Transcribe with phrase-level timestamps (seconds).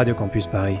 [0.00, 0.78] Radio Campus Paris.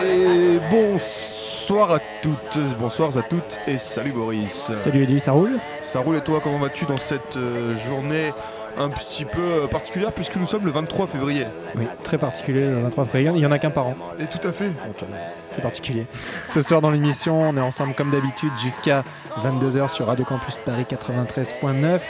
[0.00, 4.72] Et bonsoir à toutes, bonsoir à toutes et salut Boris.
[4.74, 5.58] Salut Eddie, ça roule?
[5.82, 8.32] Ça roule et toi, comment vas-tu dans cette euh, journée?
[8.78, 12.80] Un petit peu euh, particulière puisque nous sommes le 23 février Oui, très particulier le
[12.82, 13.30] 23 février.
[13.34, 13.96] Il y en a qu'un par an.
[14.20, 14.66] Et tout à fait.
[14.68, 15.06] Donc, euh,
[15.52, 16.06] c'est particulier.
[16.48, 19.04] Ce soir dans l'émission, on est ensemble comme d'habitude jusqu'à
[19.42, 22.00] 22h sur Radio Campus Paris 93.9.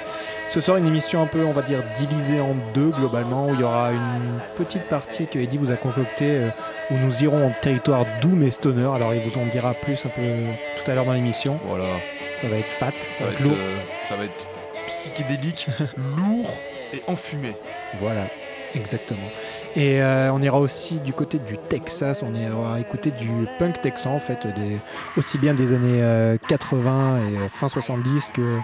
[0.48, 3.60] Ce soir, une émission un peu, on va dire, divisée en deux globalement, où il
[3.60, 6.48] y aura une petite partie que Eddie vous a concoctée, euh,
[6.90, 8.88] où nous irons en territoire doom et stoner.
[8.94, 10.22] Alors, il vous en dira plus un peu
[10.84, 11.58] tout à l'heure dans l'émission.
[11.66, 11.84] Voilà,
[12.40, 13.54] Ça va être fat, ça va être, lourd.
[13.58, 13.76] euh,
[14.08, 14.46] ça va être
[14.86, 16.50] psychédélique, lourd
[16.92, 17.56] et enfumé.
[17.98, 18.28] Voilà,
[18.74, 19.28] exactement.
[19.74, 24.14] Et euh, on ira aussi du côté du Texas, on ira écouter du punk texan
[24.14, 24.78] en fait, des,
[25.16, 28.58] aussi bien des années euh, 80 et euh, fin 70 que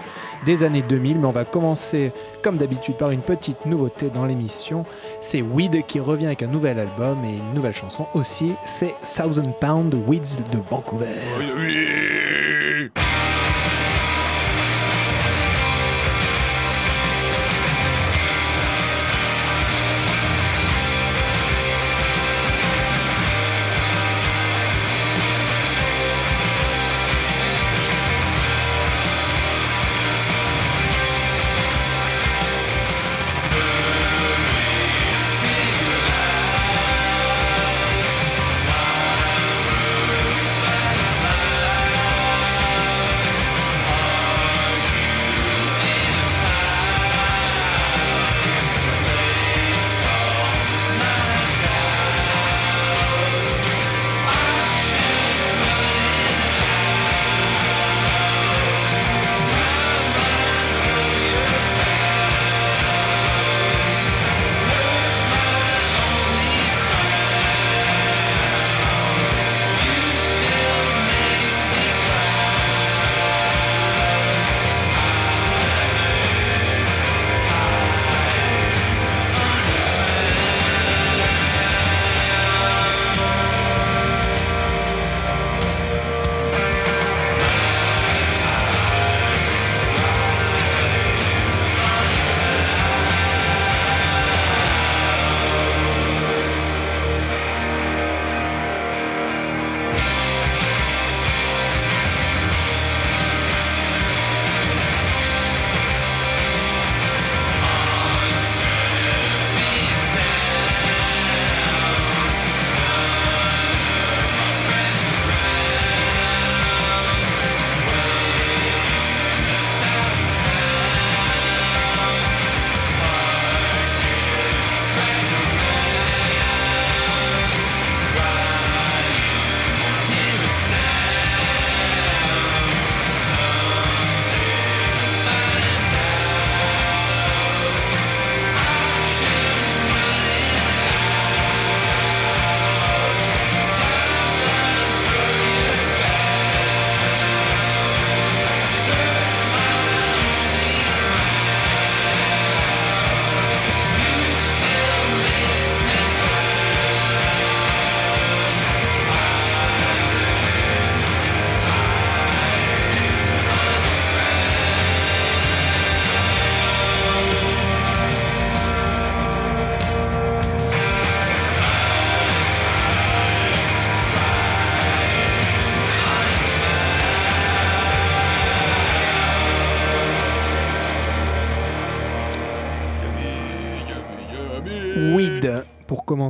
[0.47, 1.19] des années 2000.
[1.19, 2.13] Mais on va commencer
[2.43, 4.87] comme d'habitude par une petite nouveauté dans l'émission.
[5.21, 8.53] C'est Weed qui revient avec un nouvel album et une nouvelle chanson aussi.
[8.65, 11.21] C'est Thousand Pound Weeds de Vancouver.
[11.39, 12.62] Oui, oui.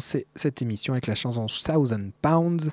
[0.03, 2.71] Cette émission avec la chanson Thousand Pounds.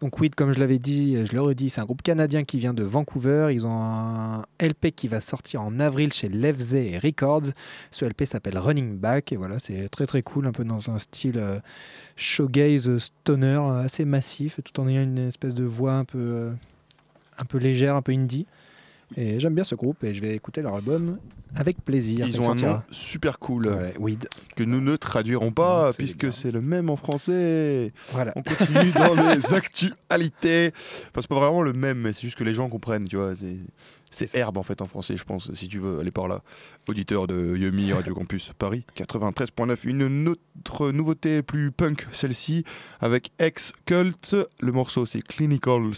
[0.00, 2.72] Donc oui, comme je l'avais dit, je le redis, c'est un groupe canadien qui vient
[2.72, 3.48] de Vancouver.
[3.52, 7.52] Ils ont un LP qui va sortir en avril chez Levze Records.
[7.90, 10.98] Ce LP s'appelle Running Back et voilà, c'est très très cool, un peu dans un
[10.98, 11.58] style euh,
[12.16, 16.52] showgaze stoner assez massif, tout en ayant une espèce de voix un peu, euh,
[17.38, 18.46] un peu légère, un peu indie.
[19.16, 21.18] Et j'aime bien ce groupe et je vais écouter leur album
[21.54, 22.26] avec plaisir.
[22.26, 24.28] Ils ont un nom super cool Weed.
[24.54, 27.92] que nous ne traduirons pas puisque c'est le même en français.
[28.12, 28.32] Voilà.
[28.36, 30.72] On continue dans les actualités.
[30.74, 33.32] Enfin, c'est pas vraiment le même, mais c'est juste que les gens comprennent, tu vois.
[34.10, 36.42] C'est herbe en fait en français, je pense, si tu veux aller par là.
[36.86, 39.86] Auditeur de Yumi Radio Campus Paris 93.9.
[39.88, 42.64] Une autre nouveauté plus punk, celle-ci,
[43.00, 44.36] avec Ex Cult.
[44.60, 45.90] Le morceau c'est Clinical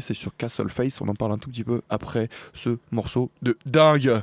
[0.00, 3.56] c'est sur Castle Face, on en parle un tout petit peu après ce morceau de
[3.66, 4.22] dingue.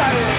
[0.00, 0.29] 下雨。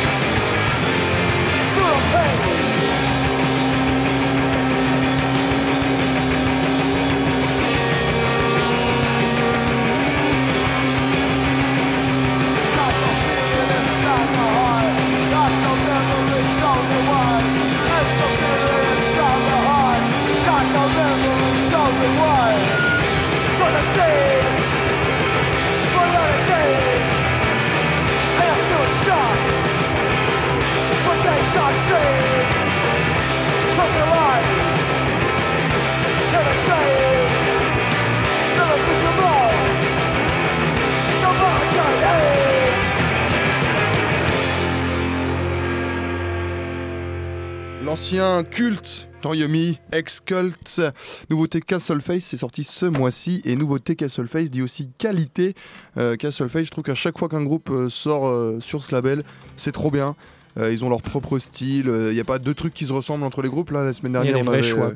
[48.02, 50.82] L'ancien culte Yumi, ex-cult.
[51.30, 53.44] Nouveauté Castle Face, c'est sorti ce mois-ci.
[53.46, 55.54] Et nouveauté Castle Face dit aussi qualité.
[56.00, 58.96] Euh, Castle Face, je trouve qu'à chaque fois qu'un groupe euh, sort euh, sur ce
[58.96, 59.22] label,
[59.56, 60.16] c'est trop bien.
[60.58, 61.94] ils ont leur propre style.
[62.10, 63.70] Il n'y a pas deux trucs qui se ressemblent entre les groupes.
[63.70, 64.64] Là, la semaine dernière, on avait.
[64.64, 64.94] Choix,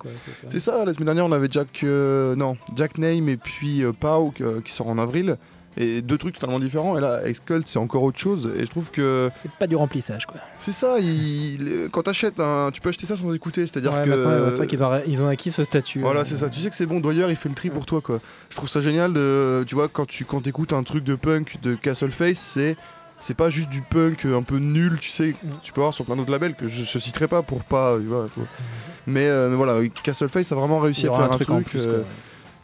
[0.48, 0.84] c'est ça.
[0.84, 4.34] La semaine dernière, on avait Jack, non, Jack Name et puis Pau
[4.66, 5.38] qui sort en avril
[5.78, 6.98] et deux trucs totalement différents.
[6.98, 8.50] Et là, Cult c'est encore autre chose.
[8.58, 9.30] Et je trouve que.
[9.32, 10.40] C'est pas du remplissage, quoi.
[10.62, 11.00] C'est ça.
[11.00, 11.90] Il...
[11.92, 12.72] Quand t'achètes, un...
[12.72, 13.68] tu peux acheter ça sans écouter.
[13.68, 14.50] C'est-à-dire que.
[14.52, 16.00] C'est vrai qu'ils ont, ils ont acquis ce statut.
[16.00, 16.50] Voilà, c'est ça.
[16.50, 17.00] Tu sais que c'est bon.
[17.00, 18.20] Doyer, il fait le tri pour toi, quoi.
[18.50, 19.64] Je trouve ça génial de.
[19.68, 22.76] Tu vois, quand tu quand écoutes un truc de punk de Castle Face, c'est.
[23.18, 25.50] C'est pas juste du punk un peu nul, tu sais, mm.
[25.64, 27.98] tu peux avoir sur plein d'autres labels que je, je citerai pas pour pas.
[29.08, 31.82] Mais, euh, mais, voilà, Castle Face a vraiment réussi à faire un, truc, en plus.
[31.86, 32.04] Euh,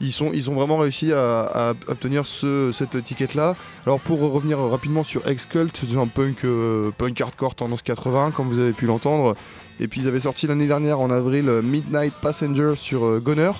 [0.01, 3.55] ils, ont vraiment réussi à, obtenir ce, cette étiquette-là.
[3.85, 8.59] Alors pour revenir rapidement sur X-Cult, un punk, euh, punk hardcore tendance 80, comme vous
[8.59, 9.35] avez pu l'entendre.
[9.79, 13.51] Et puis ils avaient sorti l'année dernière en avril Midnight Passenger sur euh, Goner.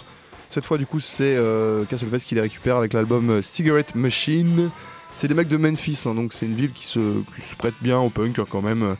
[0.50, 4.70] Cette fois du coup c'est euh, Castlefest qui les récupère avec l'album Cigarette Machine.
[5.16, 7.00] C'est des mecs de Memphis, hein, donc c'est une ville qui se,
[7.58, 8.96] prête bien au punk hein, quand même.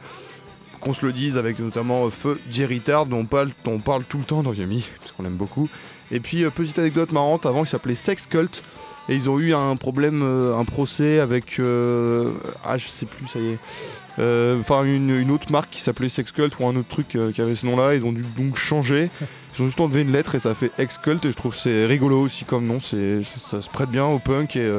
[0.80, 3.20] Qu'on se le dise avec notamment Feu Jerry Tard dont
[3.66, 5.70] on parle, tout le temps dans Viami, parce qu'on l'aime beaucoup.
[6.12, 8.64] Et puis, euh, petite anecdote marrante, avant il s'appelait Sex Cult.
[9.10, 11.60] Et ils ont eu un problème, euh, un procès avec.
[11.60, 12.32] Euh,
[12.64, 13.58] ah, je sais plus, ça y est.
[14.60, 17.66] Enfin, une, autre marque qui s'appelait Sex Cult ou un autre truc qui avait ce
[17.66, 17.96] nom-là.
[17.96, 19.10] Ils ont dû donc changer.
[19.56, 21.26] Ils ont juste enlevé une lettre et ça fait Ex Cult.
[21.26, 22.80] Et je trouve c'est rigolo aussi comme nom.
[22.80, 24.56] C'est, ça se prête bien au punk.
[24.56, 24.70] Et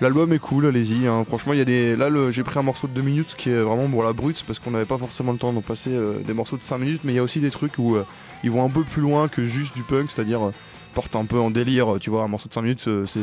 [0.00, 1.06] l'album est cool, allez-y.
[1.06, 1.24] Hein.
[1.28, 1.94] Franchement, il y a des.
[1.94, 4.58] Là, j'ai pris un morceau de 2 minutes qui est vraiment pour la brute parce
[4.58, 5.90] qu'on n'avait pas forcément le temps de passer
[6.24, 7.02] des morceaux de 5 minutes.
[7.04, 7.98] Mais il y a aussi des trucs où
[8.44, 10.10] ils vont un peu plus loin que juste du punk.
[10.10, 10.52] C'est-à-dire
[10.96, 11.98] porte un peu en délire.
[12.00, 13.20] Tu vois, un morceau de 5 minutes, euh, c'est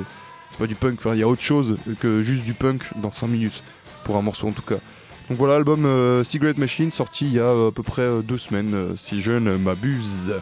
[0.59, 0.99] pas du punk.
[1.11, 3.63] il y a autre chose que juste du punk dans 5 minutes,
[4.03, 4.77] pour un morceau en tout cas.
[5.27, 8.21] Donc voilà, l'album euh, Cigarette Machine sorti il y a euh, à peu près euh,
[8.21, 10.33] deux semaines, si je ne m'abuse.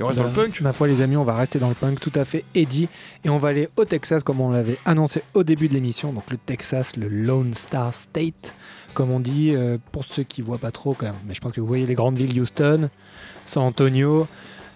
[0.00, 0.60] Et on reste dans le punk?
[0.60, 2.44] Ma foi, les amis, on va rester dans le punk, tout à fait.
[2.56, 2.88] Eddie.
[3.24, 6.12] Et on va aller au Texas, comme on l'avait annoncé au début de l'émission.
[6.12, 8.54] Donc le Texas, le Lone Star State,
[8.92, 9.54] comme on dit,
[9.92, 11.14] pour ceux qui voient pas trop quand même.
[11.26, 12.90] Mais je pense que vous voyez les grandes villes Houston,
[13.46, 14.26] San Antonio,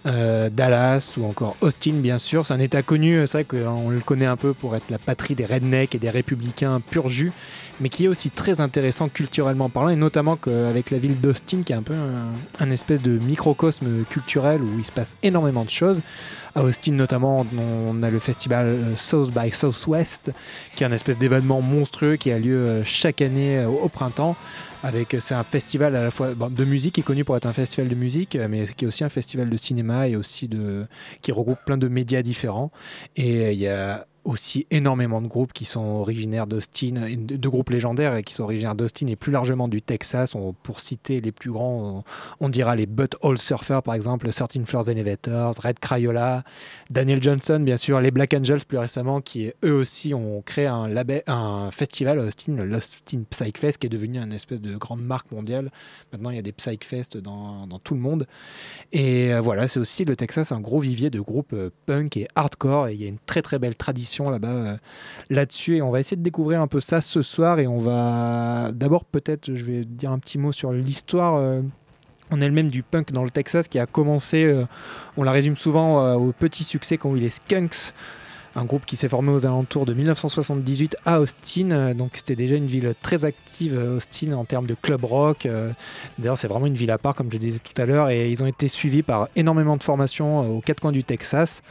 [0.05, 2.45] euh, Dallas ou encore Austin, bien sûr.
[2.45, 5.35] C'est un état connu, c'est vrai qu'on le connaît un peu pour être la patrie
[5.35, 7.31] des rednecks et des républicains pur jus,
[7.79, 11.73] mais qui est aussi très intéressant culturellement parlant, et notamment qu'avec la ville d'Austin, qui
[11.73, 15.69] est un peu un, un espèce de microcosme culturel où il se passe énormément de
[15.69, 16.01] choses.
[16.53, 20.33] À Austin, notamment, on a le festival euh, South by Southwest,
[20.75, 24.35] qui est un espèce d'événement monstrueux qui a lieu euh, chaque année euh, au printemps.
[24.83, 27.45] Avec, c'est un festival à la fois bon, de musique, qui est connu pour être
[27.45, 30.87] un festival de musique, mais qui est aussi un festival de cinéma et aussi de,
[31.21, 32.71] qui regroupe plein de médias différents.
[33.15, 38.15] Et il y a aussi énormément de groupes qui sont originaires d'Austin, de, groupes légendaires
[38.15, 40.33] et qui sont originaires d'Austin et plus largement du Texas.
[40.63, 42.03] Pour citer les plus grands,
[42.39, 46.43] on, dira les Butt Hole Surfers par exemple, 13 Floors Elevators, Red Crayola,
[46.89, 51.71] Daniel Johnson bien sûr, les Black Angels plus récemment qui eux aussi ont créé un,
[51.71, 55.31] festival à Austin, le Austin Psych Fest qui est devenu une espèce de grande marque
[55.31, 55.71] mondiale.
[56.11, 58.27] Maintenant il y a des Psych Fest dans, dans tout le monde.
[58.91, 62.27] Et euh, voilà, c'est aussi le Texas un gros vivier de groupes euh, punk et
[62.35, 64.77] hardcore et il y a une très très belle tradition là-bas euh,
[65.29, 68.71] là-dessus et on va essayer de découvrir un peu ça ce soir et on va
[68.73, 71.61] d'abord peut-être je vais dire un petit mot sur l'histoire euh,
[72.31, 74.65] en elle-même du punk dans le Texas qui a commencé euh,
[75.17, 77.93] on la résume souvent au petit succès qu'ont eu les Skunks
[78.53, 81.93] un groupe qui s'est formé aux alentours de 1978 à Austin.
[81.93, 85.47] Donc c'était déjà une ville très active, Austin, en termes de club rock.
[86.19, 88.09] D'ailleurs, c'est vraiment une ville à part, comme je disais tout à l'heure.
[88.09, 91.61] Et ils ont été suivis par énormément de formations aux quatre coins du Texas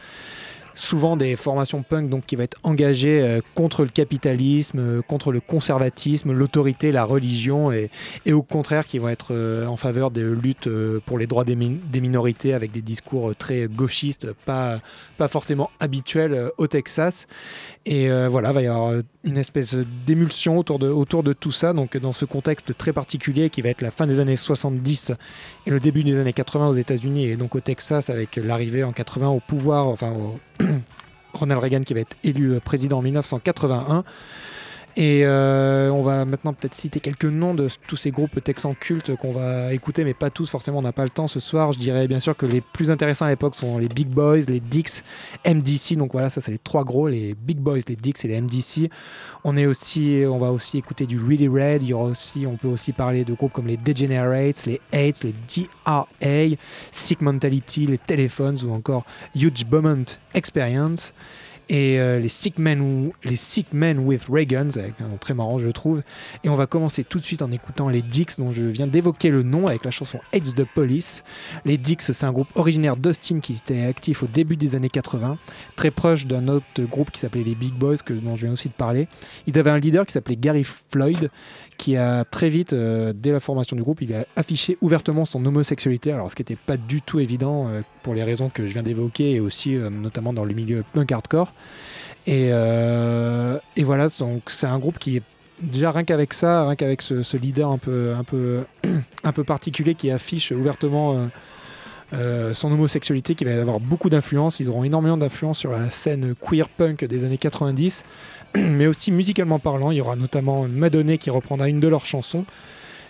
[0.75, 5.33] souvent des formations punk donc qui va être engagées euh, contre le capitalisme, euh, contre
[5.33, 7.91] le conservatisme, l'autorité, la religion et,
[8.33, 11.57] au contraire qui vont être euh, en faveur de lutte euh, pour les droits des,
[11.57, 14.81] min des, minorités avec des discours très gauchistes, pas,
[15.29, 17.27] forcément habituels au Texas.
[17.87, 18.93] Et voilà, il va y avoir
[19.25, 19.75] une espèce
[20.07, 23.69] d'émulsion autour de, autour de tout ça, donc dans ce contexte très particulier qui va
[23.69, 25.13] être la fin des années 70
[25.67, 28.93] et le début des années 80 aux États-Unis et donc au Texas avec l'arrivée en
[28.93, 30.39] 80 au pouvoir, enfin au
[31.33, 34.05] Ronald Reagan qui va être élu président en 1981.
[34.97, 39.15] Et euh, on va maintenant peut-être citer quelques noms de tous ces groupes texans cultes
[39.17, 41.73] qu'on va écouter, mais pas tous, forcément on n'a pas le temps ce soir.
[41.73, 44.61] Je dirais bien sûr que les plus intéressants à l'époque sont les Big Boys, les
[44.61, 45.05] Dix,
[45.47, 48.41] MDC, donc voilà, ça c'est les trois gros, les Big Boys, les Dix et les
[48.41, 48.91] MDC.
[49.45, 52.57] On, est aussi, on va aussi écouter du Really Red, il y aura aussi, on
[52.57, 56.09] peut aussi parler de groupes comme les Degenerates, les Hates, les DRA,
[56.91, 59.05] Sick Mentality, les Telephones ou encore
[59.35, 60.05] Huge Moment
[60.35, 61.15] Experience
[61.71, 65.35] et euh, les Sick Men les Sick Men with Ray Guns avec un nom très
[65.35, 66.03] marrant je trouve.
[66.43, 69.31] Et on va commencer tout de suite en écoutant les Dix dont je viens d'évoquer
[69.31, 71.23] le nom avec la chanson Hates the Police.
[71.65, 75.39] Les Dix c'est un groupe originaire d'Austin qui était actif au début des années 80
[75.77, 78.75] très proche d'un autre groupe qui s'appelait les Big Boys dont je viens aussi de
[78.75, 79.07] parler.
[79.47, 81.31] Ils avaient un leader qui s'appelait Gary Floyd
[81.81, 85.47] qui a très vite, euh, dès la formation du groupe, il a affiché ouvertement son
[85.47, 88.73] homosexualité, alors ce qui n'était pas du tout évident euh, pour les raisons que je
[88.75, 91.55] viens d'évoquer et aussi euh, notamment dans le milieu punk hardcore.
[92.27, 95.23] Et, voilà, donc c'est un groupe qui est
[95.63, 98.65] déjà rien qu'avec ça, rien qu'avec ce, ce, leader un peu, un, peu,
[99.25, 101.31] un peu particulier qui affiche ouvertement
[102.13, 104.61] euh, son homosexualité, qui va avoir beaucoup d'influence.
[104.61, 108.05] Ils auront énormément d'influence sur la scène queer punk des années 90
[108.55, 109.91] mais aussi musicalement parlant.
[109.91, 112.45] Il y aura notamment Madonna qui reprendra une de leurs chansons.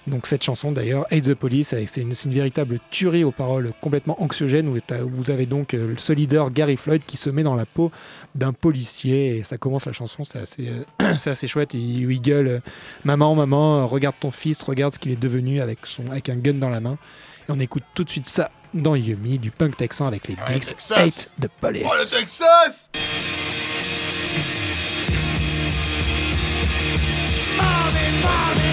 [0.06, 4.66] Donc cette chanson d'ailleurs, Hate the Police, c'est une, véritable tuerie aux paroles complètement anxiogènes
[4.68, 4.78] où
[5.08, 7.92] vous avez donc euh, ce leader Gary Floyd qui se met dans la peau
[8.34, 11.74] d'un policier et ça commence la chanson, c'est assez, euh, chouette.
[11.74, 12.60] Il, il gueule euh,
[13.04, 15.78] Maman, maman, regarde ton fils, regarde ce qu'il est devenu avec
[16.28, 16.96] un gun dans la main.
[17.48, 20.52] Et on écoute tout de suite ça dans Yumi, du punk texan avec les Ah
[20.52, 21.86] Dicks Hate the Police.
[21.88, 22.90] Oh le Texas!
[28.22, 28.69] Daddy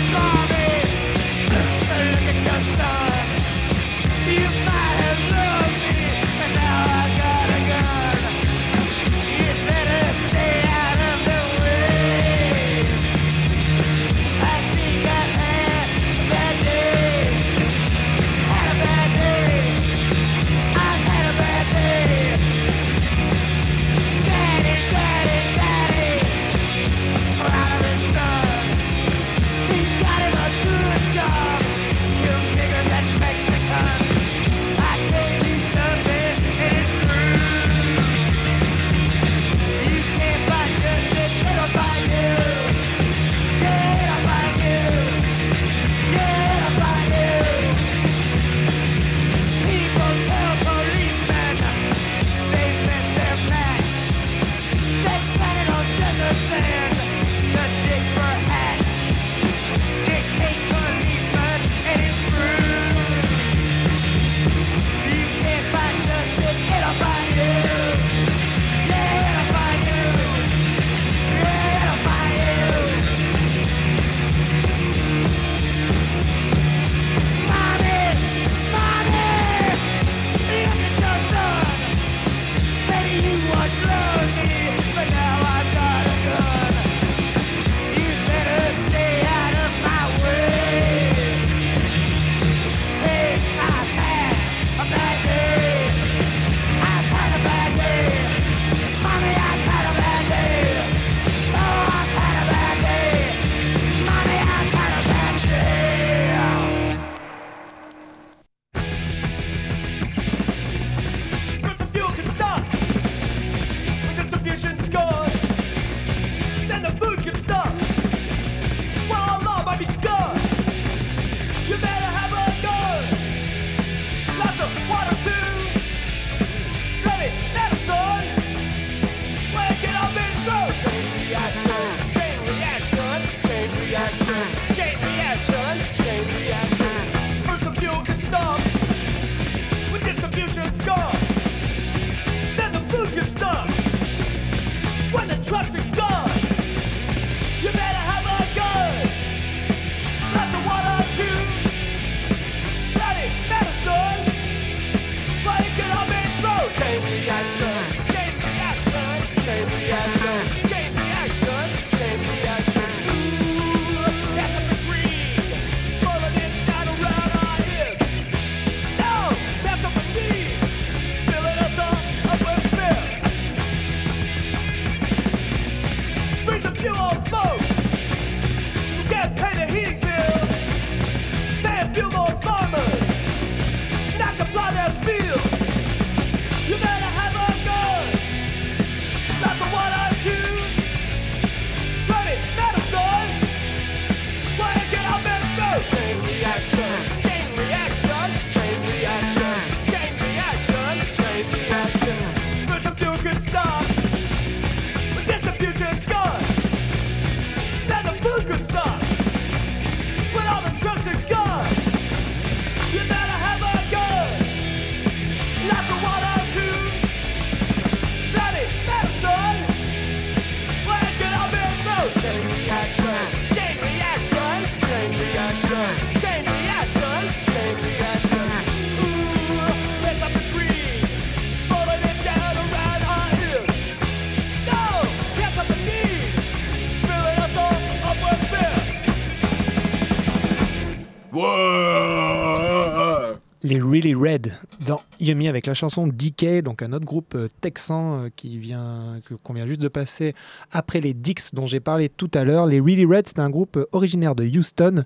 [243.67, 248.23] les Really Red dans Yumi avec la chanson DK, donc un autre groupe euh, texan
[248.23, 250.36] euh, qui vient qu'on vient juste de passer
[250.71, 252.65] après les Dix dont j'ai parlé tout à l'heure.
[252.65, 255.03] Les Really Red, c'est un groupe euh, originaire de Houston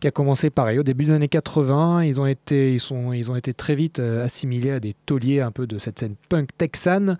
[0.00, 2.02] qui a commencé pareil au début des années 80.
[2.02, 5.52] Ils ont été, ils sont, ils ont été très vite assimilés à des tauliers un
[5.52, 7.16] peu de cette scène punk texane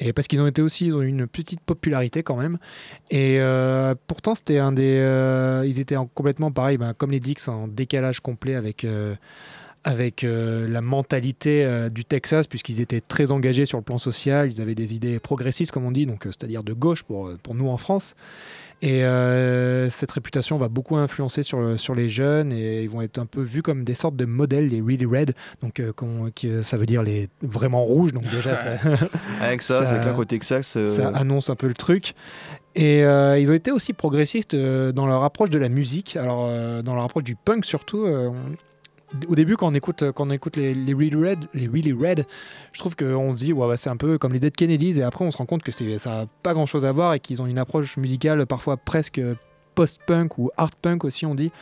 [0.00, 2.58] et parce qu'ils ont été aussi, ils ont eu une petite popularité quand même.
[3.10, 3.40] Et
[4.06, 8.54] pourtant, c'était un des, ils étaient complètement pareil, ben, comme les Dix en décalage complet
[8.54, 8.84] avec
[9.86, 14.50] avec euh, la mentalité euh, du Texas, puisqu'ils étaient très engagés sur le plan social,
[14.50, 17.54] ils avaient des idées progressistes, comme on dit, donc euh, c'est-à-dire de gauche pour, pour
[17.54, 18.16] nous en France.
[18.82, 19.04] Et
[19.90, 23.40] cette réputation va beaucoup influencer sur, sur les jeunes et ils vont être un peu
[23.40, 25.80] vus comme des sortes de modèles, les really red, donc
[26.34, 28.90] qui, ça veut dire les vraiment rouges, donc déjà ça,
[29.40, 32.12] avec ça, c'est clair Texas, ça annonce un peu le truc.
[32.74, 36.50] Et ils ont été aussi progressistes dans leur approche de la musique, alors
[36.82, 38.06] dans leur approche du punk surtout
[39.28, 41.46] au début, quand on écoute, écoute les, Really Red,
[41.92, 42.26] Red,
[42.72, 45.24] je trouve qu'on se dit, ouais, c'est un peu comme les Dead Kennedys, et après,
[45.24, 47.46] on se rend compte que ça n'a pas grand chose à voir et qu'ils ont
[47.46, 49.20] une approche musicale parfois presque
[49.76, 51.52] post-punk ou art punk aussi, on dit.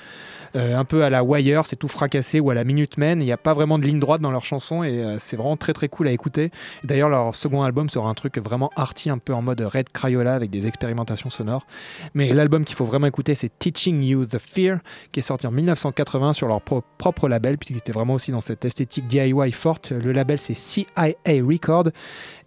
[0.56, 3.20] Euh, un peu à la Wire, c'est tout fracassé, ou à la Minutemen.
[3.20, 5.56] Il n'y a pas vraiment de ligne droite dans leurs chansons et euh, c'est vraiment
[5.56, 6.52] très très cool à écouter.
[6.84, 10.34] D'ailleurs, leur second album sera un truc vraiment arty, un peu en mode Red Crayola
[10.34, 11.66] avec des expérimentations sonores.
[12.14, 14.78] Mais l'album qu'il faut vraiment écouter, c'est Teaching You the Fear,
[15.10, 18.64] qui est sorti en 1980 sur leur propre label, puisqu'il était vraiment aussi dans cette
[18.64, 19.90] esthétique DIY forte.
[19.90, 20.86] Le label, c'est CIA
[21.26, 21.88] Record.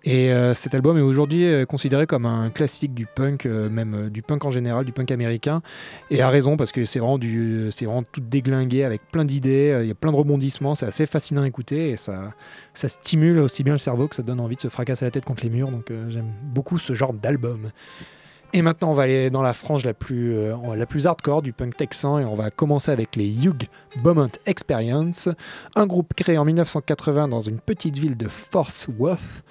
[0.07, 4.09] Et euh, cet album est aujourd'hui euh, considéré comme un classique du punk, euh, même
[4.09, 5.61] du punk en général, du punk américain.
[6.11, 9.91] Et à raison, parce que c'est vraiment, vraiment tout déglingué avec plein d'idées, il y
[9.91, 12.31] a plein de rebondissements, c'est assez fascinant à écouter et ça,
[12.73, 15.25] ça stimule aussi bien le cerveau que ça donne envie de se fracasser la tête
[15.25, 15.71] contre les murs.
[15.71, 17.69] Donc j'aime beaucoup ce genre d'album.
[18.53, 20.33] Et maintenant, on va aller dans la frange la plus,
[20.73, 23.67] la plus hardcore du punk texan et on va commencer avec les Hugh
[24.01, 25.27] Beaumont Experience,
[25.75, 29.43] un groupe créé en 1980 dans une petite ville de Fort Worth.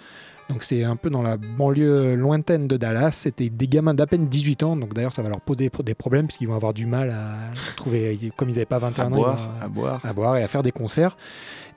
[0.48, 3.12] Donc c'est un peu dans la banlieue lointaine de Dallas.
[3.12, 4.76] C'était des gamins d'à peine 18 ans.
[4.76, 8.18] Donc d'ailleurs ça va leur poser des problèmes puisqu'ils vont avoir du mal à trouver,
[8.36, 9.24] comme ils n'avaient pas 21 ans,
[9.60, 10.00] à boire.
[10.04, 11.16] à boire et à faire des concerts.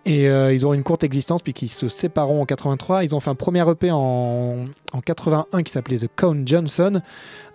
[0.05, 3.03] Et euh, ils ont une courte existence puis qu'ils se sépareront en 83.
[3.03, 7.01] Ils ont fait un premier EP en, en 81 qui s'appelait The Count Johnson.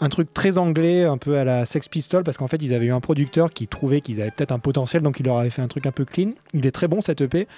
[0.01, 2.87] Un truc très anglais, un peu à la Sex Pistol, parce qu'en fait ils avaient
[2.87, 5.63] eu un producteur qui trouvait qu'ils avaient peut-être un potentiel, donc il leur avait fait
[5.63, 6.33] un truc un peu clean.
[6.53, 7.49] Il est très bon cet EP,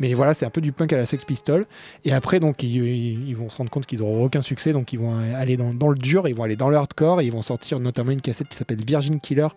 [0.00, 1.66] mais voilà, c'est un peu du punk à la Sex Pistol.
[2.04, 5.16] Et après, donc ils, vont se rendre compte qu'ils n'auront aucun succès, donc ils vont
[5.16, 7.80] aller dans, dans, le dur, ils vont aller dans le hardcore, et ils vont sortir
[7.80, 9.48] notamment une cassette qui s'appelle Virgin Killer,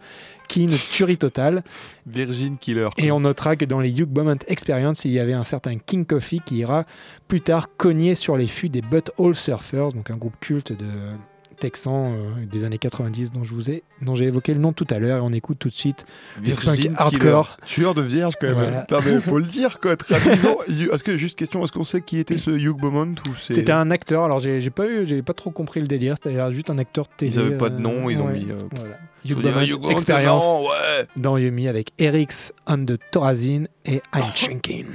[0.47, 1.63] qui est une tuerie totale.
[2.05, 2.89] Virgin Killer.
[2.97, 6.05] Et on notera que dans les Hugh Moment Experience, il y avait un certain King
[6.05, 6.85] Coffee qui ira
[7.27, 10.85] plus tard cogner sur les fûts des Butthole Surfers, donc un groupe culte de
[11.55, 14.87] texan euh, des années 90 dont je vous ai dont j'ai évoqué le nom tout
[14.89, 16.05] à l'heure et on écoute tout de suite
[16.41, 17.57] Virgin hardcore.
[17.65, 18.85] Tueur de vierge quand même.
[19.05, 22.51] Il faut le dire quoi est-ce que juste question est-ce qu'on sait qui était ce
[22.51, 26.15] Hugh Beaumont c'était un acteur alors j'ai pas eu j'ai pas trop compris le délire
[26.21, 29.41] c'était juste un acteur télé ils avaient pas de nom ils ont mis euh, Hugh
[29.41, 30.43] Beaumont expérience
[31.15, 34.85] dans Yumi avec Eric's on the Thorazine et I'm Drinking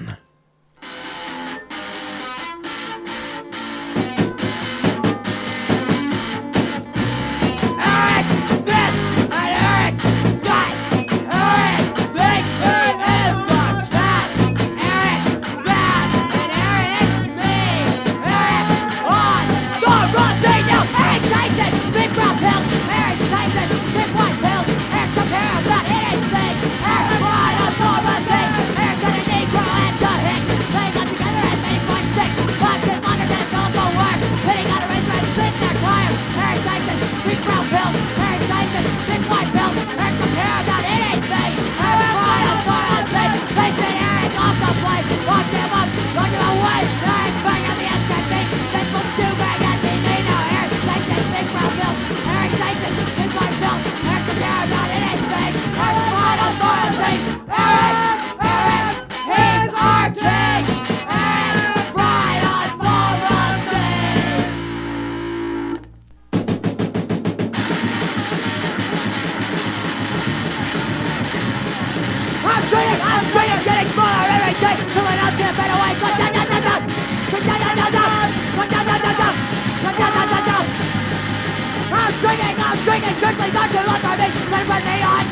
[81.93, 84.29] I'm shrinking, I'm shrinking, shrinklings are too long for me.
[84.51, 85.25] Then when they on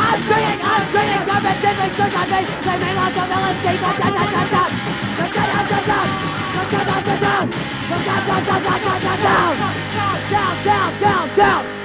[0.00, 2.14] I'm shrinking, I'm shrinking, government did research
[10.28, 11.77] Down, down, down, down, down.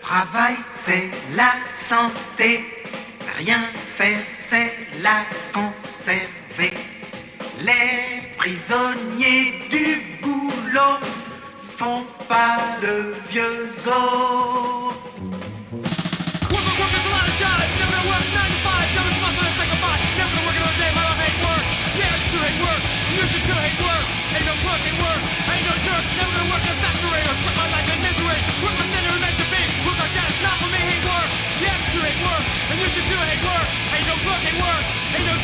[0.00, 2.64] Travail, c'est la santé.
[3.36, 3.64] Rien
[3.98, 6.72] faire, c'est la conserver.
[7.60, 10.98] Les prisonniers du boulot
[11.76, 15.47] font pas de vieux os.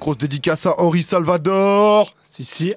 [0.00, 2.14] Grosse dédicace à Henri Salvador.
[2.24, 2.74] Si, si.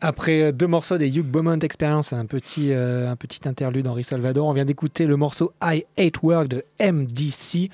[0.00, 4.48] Après deux morceaux des Hugh Beaumont Experience, un petit, euh, un petit interlude d'Henri Salvador,
[4.48, 7.70] on vient d'écouter le morceau I Hate Work de MDC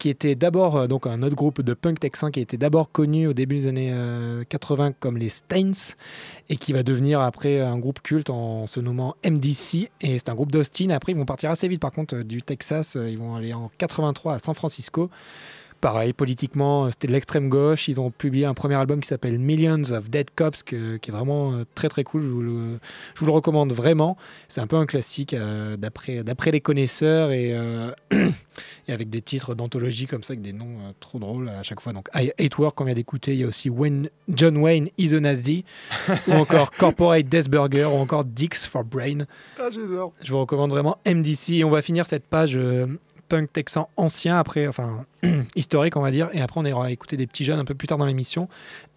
[0.00, 3.28] qui était d'abord euh, donc un autre groupe de punk texan qui était d'abord connu
[3.28, 3.94] au début des années
[4.48, 5.94] 80 euh, comme les Stains
[6.48, 10.34] et qui va devenir après un groupe culte en se nommant MDC et c'est un
[10.34, 10.88] groupe d'Austin.
[10.90, 13.70] Après ils vont partir assez vite par contre euh, du Texas, ils vont aller en
[13.78, 15.10] 83 à San Francisco
[15.80, 17.88] pareil, politiquement, c'était de l'extrême gauche.
[17.88, 21.52] Ils ont publié un premier album qui s'appelle Millions of Dead Cops, qui est vraiment
[21.52, 22.22] euh, très très cool.
[22.22, 24.16] Je vous le, recommande vraiment.
[24.48, 27.92] C'est un peu un classique euh, d'après, les connaisseurs euh,
[28.88, 31.92] et, avec des titres d'anthologie comme ça, avec des noms trop drôles à chaque fois.
[31.92, 33.32] Donc, I Hate Work, qu'on vient d'écouter.
[33.32, 35.64] Il y a aussi When John Wayne is a Nazi,
[36.28, 39.20] ou encore Corporate Death Burger, ou encore Dix for Brain.
[39.58, 40.12] Ah, j'adore.
[40.22, 41.50] Je vous recommande vraiment MDC.
[41.50, 42.58] Et on va finir cette page
[43.30, 45.06] punk texan ancien, après, enfin,
[45.56, 46.28] historique, on va dire.
[46.34, 48.48] Et après, on ira écouter des petits jeunes un peu plus tard dans l'émission.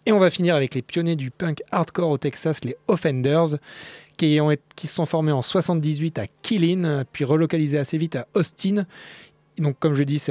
[0.05, 3.57] Et on va finir avec les pionniers du punk hardcore au Texas, les Offenders,
[4.17, 8.85] qui, ont, qui sont formés en 78 à Killin, puis relocalisés assez vite à Austin.
[9.59, 10.21] Donc, comme je dis,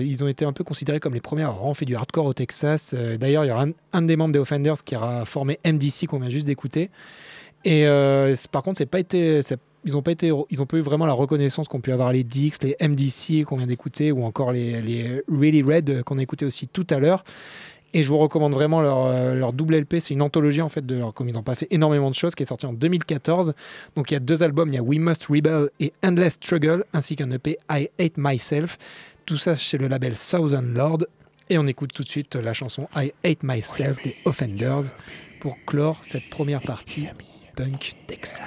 [0.00, 2.32] ils ont été un peu considérés comme les premiers à avoir fait du hardcore au
[2.32, 2.94] Texas.
[2.94, 6.18] Euh, d'ailleurs, il y aura un, des membres des Offenders qui aura formé MDC qu'on
[6.18, 6.90] vient juste d'écouter.
[7.64, 9.42] Et euh, par contre, c'est pas été,
[9.84, 13.56] ils n'ont pas eu vraiment la reconnaissance qu'ont pu avoir les Dix, les MDC qu'on
[13.56, 17.24] vient d'écouter, ou encore les, Really Red qu'on a écouté aussi tout à l'heure.
[17.92, 19.96] Et je vous recommande vraiment leur, euh, double LP.
[19.98, 22.36] C'est une anthologie en fait de leur, comme ils n'ont pas fait énormément de choses,
[22.36, 23.52] qui est sortie en 2014.
[23.96, 26.84] Donc il y a deux albums, il y a We Must Rebel et Endless Struggle,
[26.92, 28.78] ainsi qu'un EP I Hate Myself.
[29.26, 31.04] Tout ça chez le label Southern Lord.
[31.48, 34.92] Et on écoute tout de suite la chanson I Hate Myself des Offenders
[35.40, 37.08] pour clore cette première partie
[37.56, 38.46] punk texane.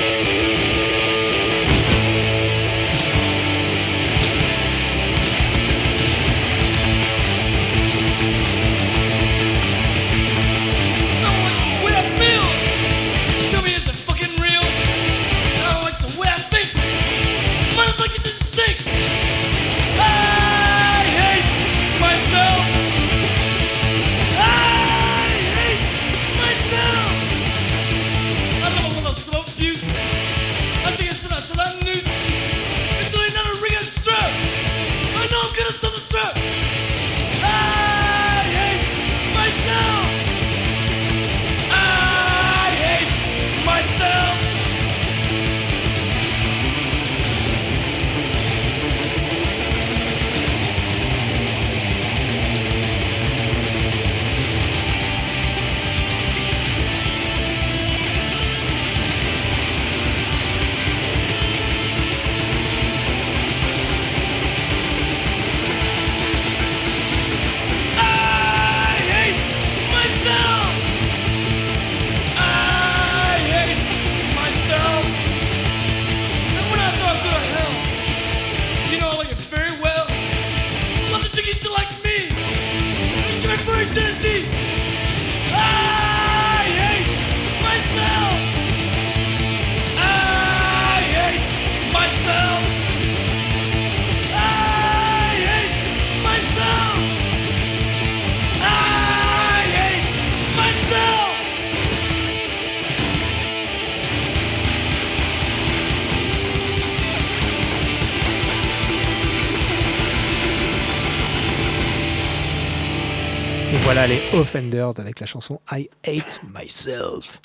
[114.53, 117.39] Offenders avec la chanson I Hate Myself.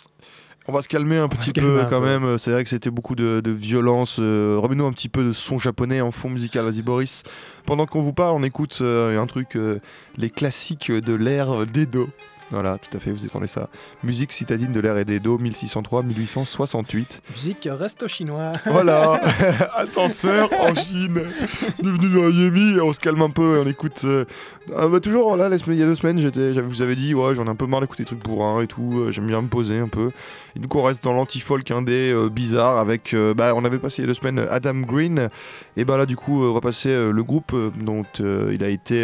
[0.66, 2.04] On va se calmer un petit peu quand peu.
[2.04, 2.38] même.
[2.38, 4.16] C'est vrai que c'était beaucoup de, de violence.
[4.18, 6.64] Euh, Remets-nous un petit peu de son japonais en fond musical.
[6.64, 7.22] Vas-y Boris.
[7.64, 9.78] Pendant qu'on vous parle, on écoute euh, un truc, euh,
[10.16, 12.08] les classiques de l'ère d'Edo.
[12.52, 13.68] Voilà, tout à fait, vous entendez ça.
[14.04, 17.20] Musique citadine de l'ère d'Edo, 1603-1868.
[17.32, 18.52] Musique resto chinois.
[18.66, 19.20] Voilà,
[19.76, 21.22] ascenseur en Chine.
[21.82, 24.02] Bienvenue dans Yemi, on se calme un peu et on écoute.
[24.04, 24.24] euh,
[24.76, 27.34] ah bah toujours là, il y a deux semaines, j'étais, j'avais- vous avez dit, ouais,
[27.34, 29.48] j'en ai un peu marre d'écouter des trucs bourrins et tout, euh, j'aime bien me
[29.48, 30.12] poser un peu.
[30.54, 33.12] Et du coup, on reste dans l'anti-folk indé euh, bizarre avec.
[33.14, 35.30] euh, bah, on avait passé il y a deux semaines euh, Adam Green,
[35.76, 38.52] et bah là, du coup, euh, on va passer euh, le groupe euh, dont euh,
[38.54, 39.02] il a été.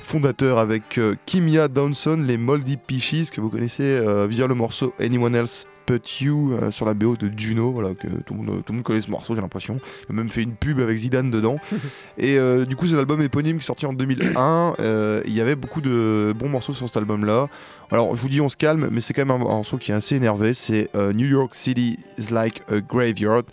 [0.00, 4.54] Euh, fondateur avec euh, Kimia Downson, les Moldy Peaches, que vous connaissez euh, via le
[4.54, 8.40] morceau Anyone Else But You euh, sur la BO de Juno, voilà, que tout le,
[8.42, 9.78] monde, tout le monde connaît ce morceau, j'ai l'impression.
[10.08, 11.56] Il a même fait une pub avec Zidane dedans.
[12.18, 14.74] Et euh, du coup, c'est l'album éponyme qui est sorti en 2001.
[14.80, 17.48] Euh, Il y avait beaucoup de bons morceaux sur cet album-là.
[17.90, 19.94] Alors, je vous dis, on se calme, mais c'est quand même un morceau qui est
[19.94, 20.54] assez énervé.
[20.54, 23.44] C'est euh, New York City is like a graveyard.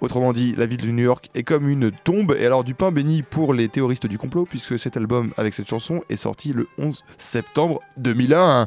[0.00, 2.36] Autrement dit, la ville de New York est comme une tombe.
[2.38, 5.68] Et alors, du pain béni pour les théoristes du complot, puisque cet album avec cette
[5.68, 8.66] chanson est sorti le 11 septembre 2001.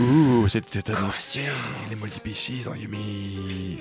[0.00, 1.40] Ouh, c'était annoncé.
[1.88, 3.78] Les multipichis en Yumi.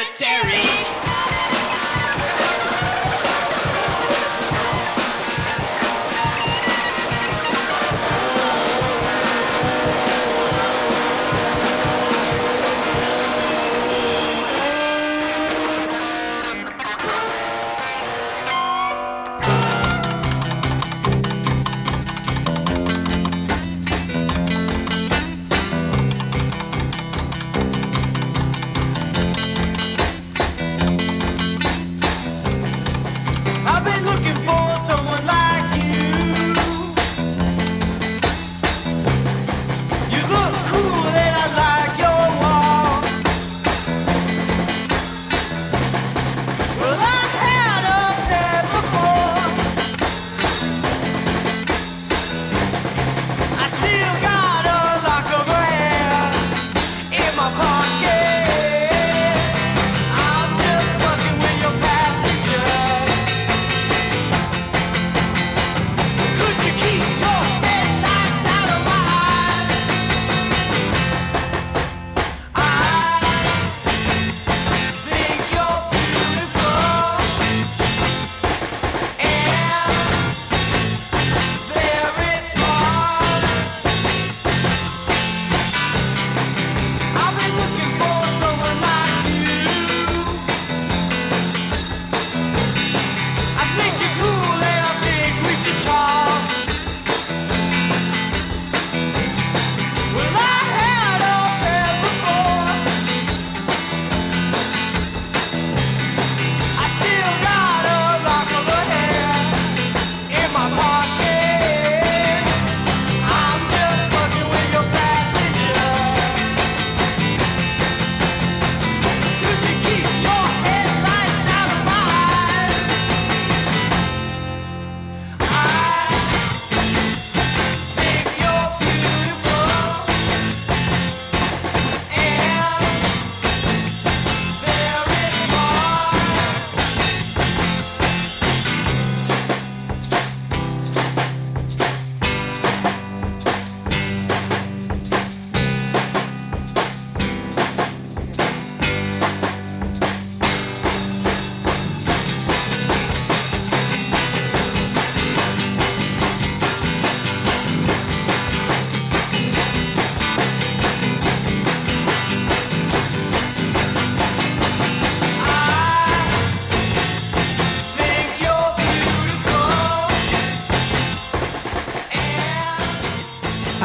[0.00, 1.09] Cemetery.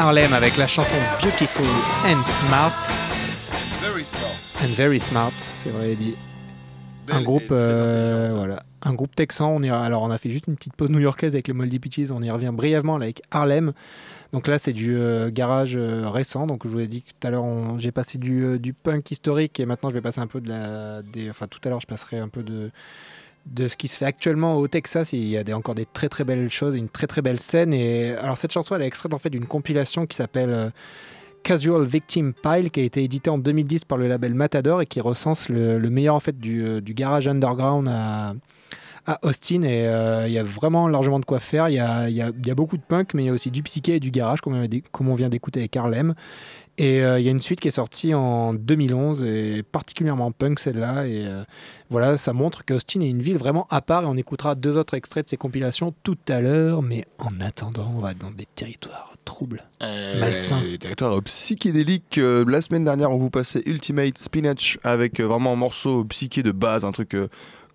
[0.06, 1.66] Harlem avec la chanson Beautiful
[2.04, 2.70] and Smart.
[3.80, 4.62] Very smart.
[4.62, 6.14] And Very Smart, c'est vrai dit.
[7.10, 9.52] Un groupe, euh, voilà, un groupe texan.
[9.56, 12.12] On y, alors on a fait juste une petite pause new-yorkaise avec les Moldy Peaches.
[12.12, 13.72] On y revient brièvement là, avec Harlem.
[14.32, 16.46] Donc là, c'est du euh, garage euh, récent.
[16.46, 17.44] Donc je vous ai dit que tout à l'heure,
[17.78, 21.02] j'ai passé du, du punk historique et maintenant je vais passer un peu de la,
[21.02, 22.70] des, enfin tout à l'heure, je passerai un peu de
[23.46, 25.12] de ce qui se fait actuellement au Texas.
[25.12, 27.72] Il y a des, encore des très très belles choses, une très très belle scène.
[27.72, 30.70] Et alors cette chanson, elle est extraite en fait d'une compilation qui s'appelle euh,
[31.42, 35.00] Casual Victim Pile, qui a été éditée en 2010 par le label Matador et qui
[35.00, 38.34] recense le, le meilleur en fait du, euh, garage underground à,
[39.22, 39.62] Austin.
[39.62, 41.68] Et euh, il y a vraiment largement de quoi faire.
[41.68, 44.10] Il y a, beaucoup de punk, mais il y a aussi du psyché et du
[44.10, 46.14] garage, comme on, comme on vient d'écouter avec Harlem.
[46.78, 50.58] Et euh, il y a une suite qui est sortie en 2011 et particulièrement punk
[50.60, 51.06] celle-là.
[51.06, 51.42] Et euh,
[51.88, 54.92] voilà, ça montre qu'Austin est une ville vraiment à part et on écoutera deux autres
[54.94, 56.82] extraits de ces compilations tout à l'heure.
[56.82, 59.64] Mais en attendant, on va dans des territoires troubles.
[59.80, 60.60] Malsain.
[60.64, 62.18] Les territoires psychédéliques.
[62.18, 66.42] Euh, la semaine dernière, on vous passait Ultimate Spinach avec euh, vraiment un morceau psyché
[66.42, 67.14] de base, un truc.
[67.14, 67.28] euh,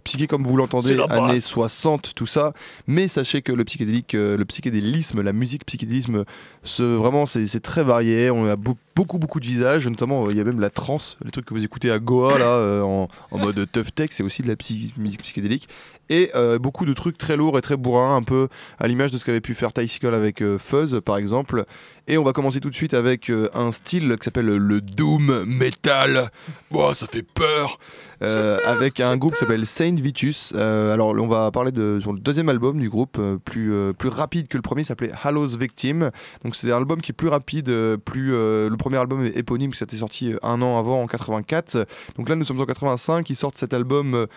[0.03, 2.53] Psyché comme vous l'entendez, années 60, tout ça.
[2.87, 6.25] Mais sachez que le psychédélique, euh, le psychédélisme, la musique psychédélisme,
[6.63, 8.31] ce, vraiment c'est très varié.
[8.31, 11.17] On a beau- beaucoup beaucoup de visages, notamment euh, il y a même la trance,
[11.23, 14.23] les trucs que vous écoutez à Goa là, euh, en, en mode tough tech, c'est
[14.23, 15.67] aussi de la psy- musique psychédélique.
[16.09, 19.17] Et euh, beaucoup de trucs très lourds et très bourrins, un peu à l'image de
[19.17, 21.63] ce qu'avait pu faire Tycicle avec euh, Fuzz par exemple.
[22.07, 25.45] Et on va commencer tout de suite avec euh, un style qui s'appelle le Doom
[25.45, 26.29] Metal.
[26.69, 27.79] Bon, ça fait peur.
[28.23, 30.53] Euh, avec un groupe qui s'appelle Saint Vitus.
[30.55, 33.93] Euh, alors on va parler de sur le deuxième album du groupe, euh, plus, euh,
[33.93, 36.11] plus rapide que le premier, s'appelait Hallows Victim.
[36.43, 39.73] Donc c'est un album qui est plus rapide, euh, plus euh, le premier album éponyme,
[39.73, 41.85] ça était sorti euh, un an avant en 84.
[42.17, 44.27] Donc là nous sommes en 85, ils sortent cet album.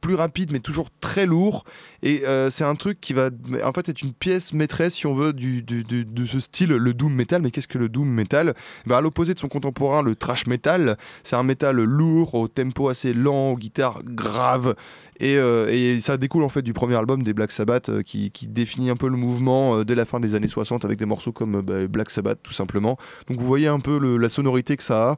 [0.00, 1.64] Plus rapide mais toujours très lourd.
[2.02, 3.30] Et euh, c'est un truc qui va
[3.64, 6.94] en fait être une pièce maîtresse si on veut du, du- de ce style le
[6.94, 7.42] doom metal.
[7.42, 8.54] Mais qu'est-ce que le doom metal?
[8.86, 10.96] Ben, à l'opposé de son contemporain le trash metal.
[11.22, 14.74] C'est un métal lourd au tempo assez lent aux guitares graves.
[15.18, 18.30] Et, euh, et ça découle en fait du premier album des Black Sabbath euh, qui,
[18.30, 21.32] qui définit un peu le mouvement dès la fin des années 60 avec des morceaux
[21.32, 22.96] comme bah, Black Sabbath tout simplement.
[23.28, 25.16] Donc vous voyez un peu la sonorité que ça a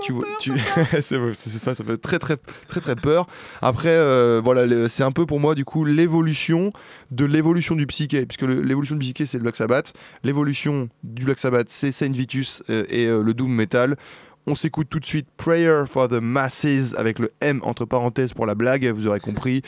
[0.00, 0.52] tu vois, tu...
[1.00, 2.36] c'est ça, ça fait très très
[2.68, 3.26] très très peur.
[3.60, 6.72] Après, euh, voilà, c'est un peu pour moi du coup l'évolution
[7.10, 9.92] de l'évolution du psyché, puisque l'évolution du psyché c'est le Black Sabbath,
[10.24, 13.96] l'évolution du Black Sabbath c'est Saint Vitus euh, et euh, le doom metal.
[14.44, 18.44] On s'écoute tout de suite Prayer for the Masses avec le M entre parenthèses pour
[18.44, 19.62] la blague, vous aurez compris,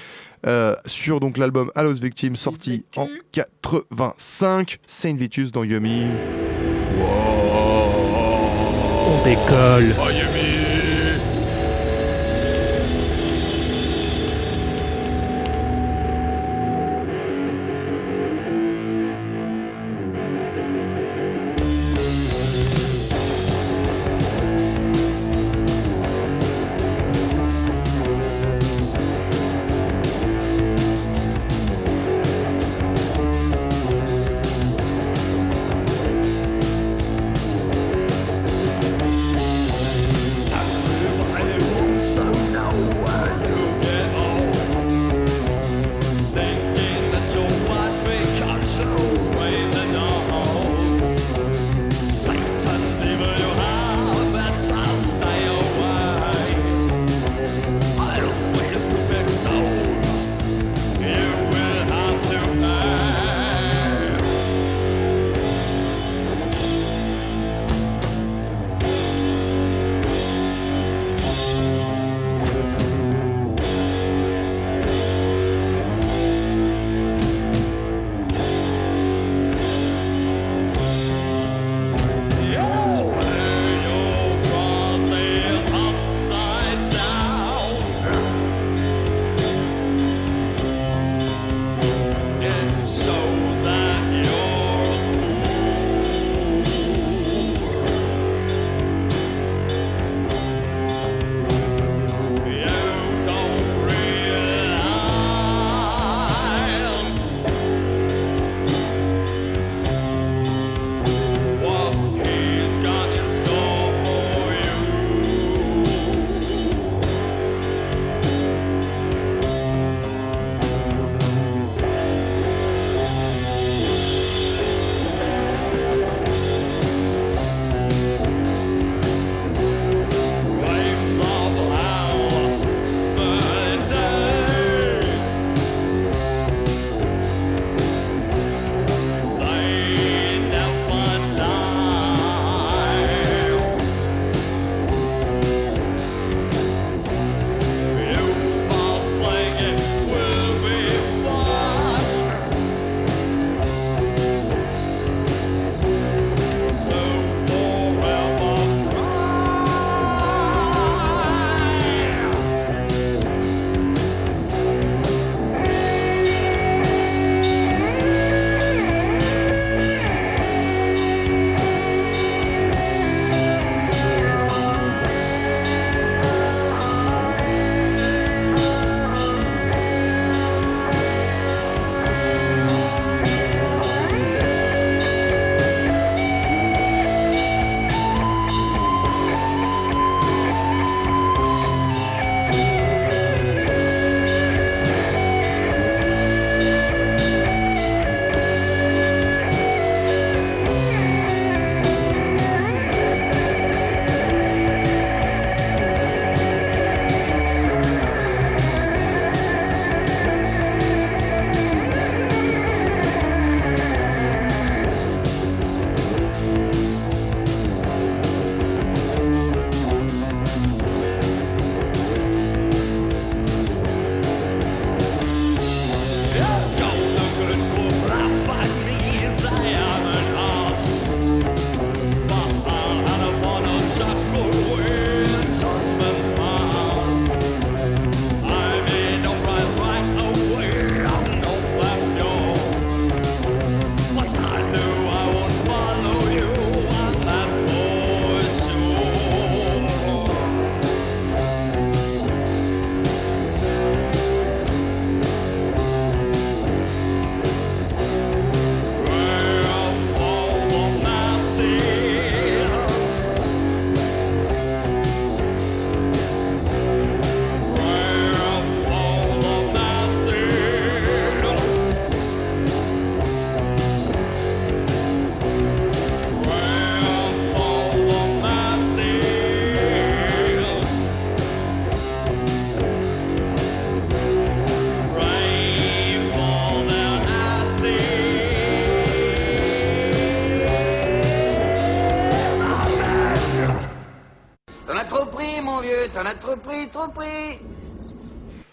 [0.85, 6.07] sur donc l'album Hallows Victim sorti en 85, Saint Vitus dans Yummy.
[9.25, 9.95] Décolle.
[9.95, 10.34] Prayer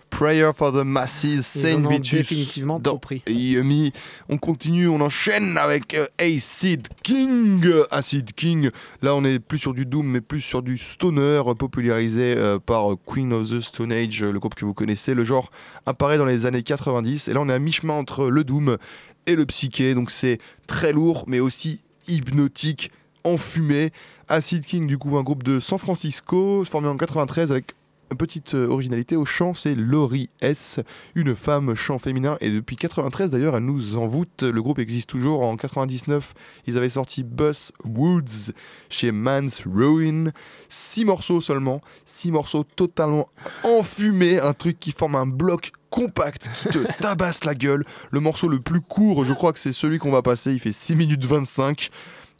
[0.09, 2.19] Prayer for the Masses, Saint Vitus.
[2.19, 2.99] définitivement dans.
[3.27, 3.91] Yummy.
[4.29, 7.65] On continue, on enchaîne avec euh, Acid King.
[7.89, 8.69] Acid King.
[9.01, 12.97] Là, on est plus sur du Doom, mais plus sur du Stoner, popularisé euh, par
[13.05, 15.15] Queen of the Stone Age, le groupe que vous connaissez.
[15.15, 15.49] Le genre
[15.88, 17.29] apparaît dans les années 90.
[17.29, 18.77] Et là, on est à mi-chemin entre le Doom
[19.25, 19.95] et le Psyché.
[19.95, 22.91] Donc, c'est très lourd, mais aussi hypnotique,
[23.23, 23.91] enfumé.
[24.29, 27.73] Acid King, du coup, un groupe de San Francisco, formé en 93 avec
[28.16, 30.80] petite euh, originalité au chant, c'est Laurie S,
[31.16, 32.38] une femme chant féminin.
[32.41, 34.43] Et depuis 93 d'ailleurs, elle nous envoûte.
[34.43, 35.41] Le groupe existe toujours.
[35.43, 36.34] En 99,
[36.68, 38.53] ils avaient sorti Bus Woods
[38.89, 40.32] chez Man's Ruin.
[40.70, 41.82] Six morceaux seulement.
[42.05, 43.30] Six morceaux totalement
[43.64, 44.39] enfumés.
[44.39, 47.86] Un truc qui forme un bloc compact qui te tabasse la gueule.
[48.12, 50.53] Le morceau le plus court, je crois que c'est celui qu'on va passer.
[50.53, 51.89] Il fait 6 minutes 25.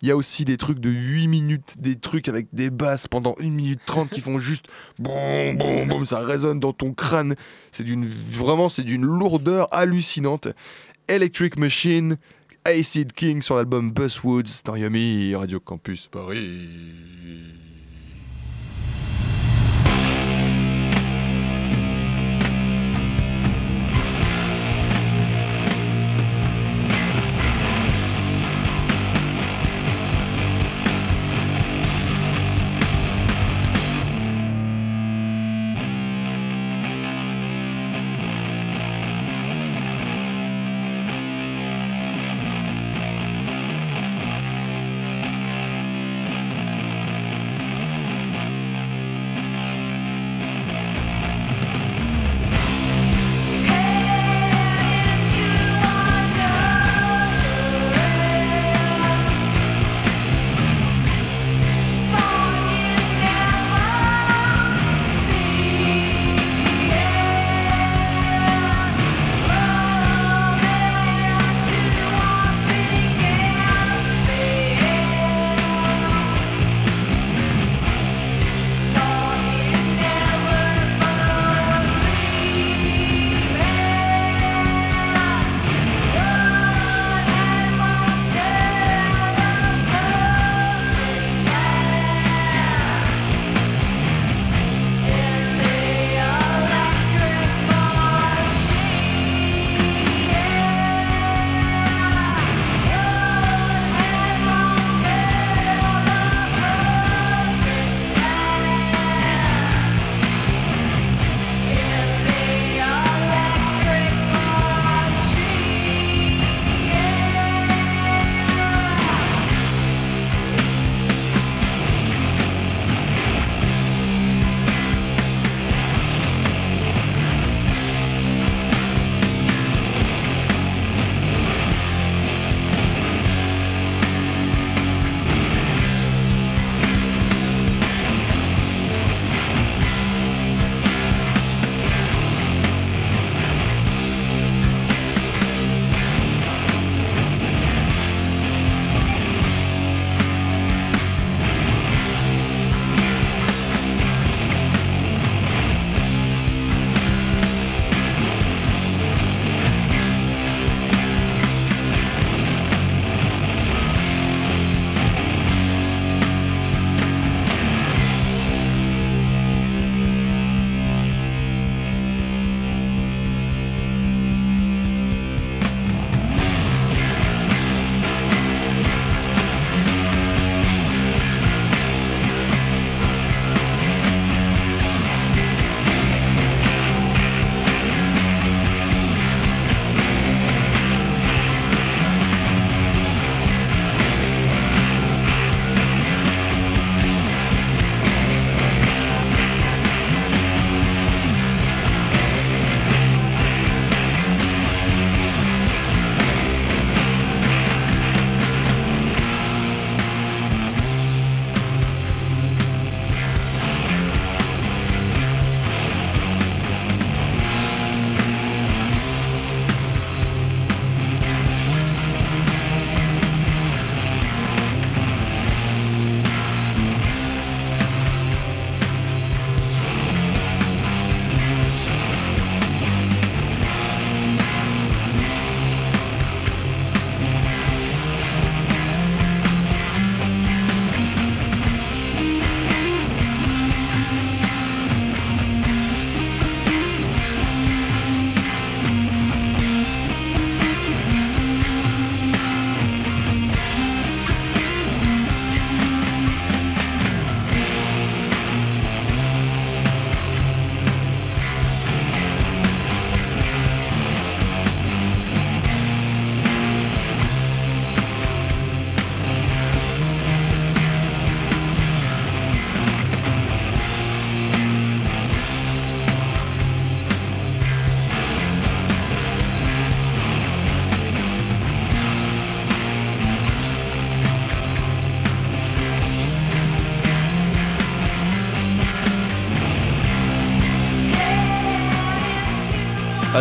[0.02, 3.36] Il y a aussi des trucs de 8 minutes, des trucs avec des basses pendant
[3.40, 4.66] 1 minute 30 qui font juste
[4.98, 7.36] boum boum boum, ça résonne dans ton crâne.
[7.72, 10.48] C'est d'une vraiment c'est d'une lourdeur hallucinante.
[11.08, 12.18] Electric Machine,
[12.66, 16.60] Acid King sur l'album Buswoods dans Yummy Radio Campus Paris.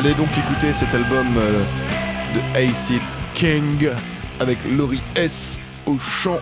[0.02, 1.62] Allez donc écouter cet album euh,
[2.34, 3.02] de Acid
[3.34, 3.90] King
[4.40, 6.38] avec Laurie S au chant.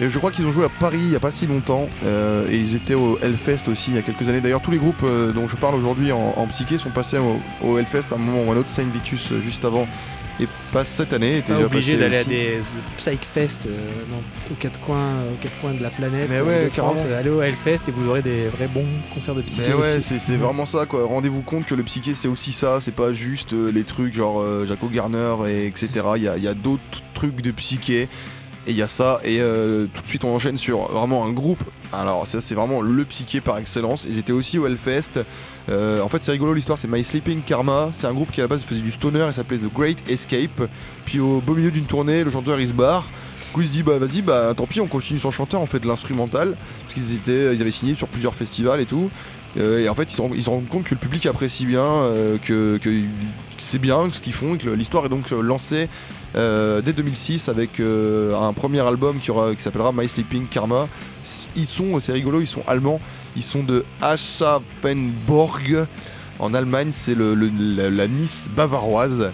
[0.00, 1.88] Et je crois qu'ils ont joué à Paris il n'y a pas si longtemps.
[2.04, 4.40] euh, et ils étaient au Hellfest aussi il y a quelques années.
[4.40, 7.18] D'ailleurs, tous les groupes euh, dont je parle aujourd'hui en, psyché sont passés
[7.64, 8.70] au, Hellfest à un moment ou à un autre.
[8.70, 9.88] Saint Vitus juste avant.
[10.72, 11.42] Pas cette année.
[11.46, 12.60] déjà obligé d'aller à des
[12.98, 16.28] Psychfest euh, aux, quatre coins, aux quatre coins de la planète.
[16.28, 16.98] Mais euh, ouais, de France.
[17.18, 20.36] Allez au Hellfest et vous aurez des vrais bons concerts de psyché Mais ouais, c'est
[20.36, 21.06] vraiment ça quoi.
[21.06, 22.78] Rendez-vous compte que le psyché c'est aussi ça.
[22.80, 25.88] C'est pas juste euh, les trucs genre euh, Jaco Garner et etc.
[26.16, 26.82] Il y a, il y a d'autres
[27.14, 28.08] trucs de psyché.
[28.66, 29.20] Et il y a ça.
[29.24, 29.38] Et
[29.94, 31.64] tout de suite on enchaîne sur vraiment un groupe.
[31.94, 34.06] Alors ça c'est vraiment le psyché par excellence.
[34.06, 35.22] Ils étaient aussi au Hellfest.
[35.68, 36.78] Euh, en fait c'est rigolo l'histoire.
[36.78, 37.88] C'est My Sleeping Karma.
[37.92, 40.62] C'est un groupe qui à la base faisait du stoner et s'appelait The Great Escape.
[41.04, 43.02] Puis au beau milieu d'une tournée, le chanteur il se barre.
[43.48, 45.66] Du coup il se dit bah vas-y bah tant pis on continue sans chanteur on
[45.66, 49.10] fait de l'instrumental parce qu'ils ils avaient signé sur plusieurs festivals et tout
[49.56, 52.78] euh, et en fait, ils se rendent- compte que le public apprécie bien, euh, que,
[53.56, 55.88] c'est bien ce qu'ils font, que l'histoire est donc lancée
[56.34, 60.86] dès 2006 avec un premier album qui, qui s'appellera My Sleeping Karma.
[61.56, 63.00] Ils sont, c'est rigolo, ils sont allemands,
[63.38, 65.86] ils sont de Aschaffenburg
[66.40, 69.30] en Allemagne, c'est le, le- la, la Nice bavaroise.